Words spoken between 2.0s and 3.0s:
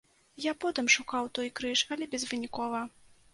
безвынікова.